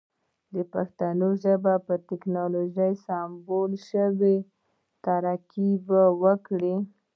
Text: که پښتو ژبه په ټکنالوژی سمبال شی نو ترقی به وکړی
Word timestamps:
که 0.51 0.59
پښتو 0.73 1.27
ژبه 1.43 1.73
په 1.87 1.93
ټکنالوژی 2.09 2.91
سمبال 3.05 3.71
شی 3.87 4.05
نو 4.19 4.33
ترقی 5.05 5.69
به 5.87 6.01
وکړی 6.23 6.75